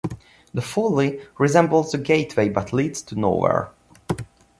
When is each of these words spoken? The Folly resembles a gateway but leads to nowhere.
The 0.51 0.63
Folly 0.63 1.19
resembles 1.37 1.93
a 1.93 1.99
gateway 1.99 2.49
but 2.49 2.73
leads 2.73 3.03
to 3.03 3.15
nowhere. 3.19 3.69